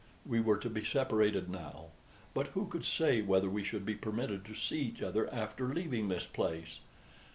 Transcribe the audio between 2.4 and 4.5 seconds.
who could say whether we should be permitted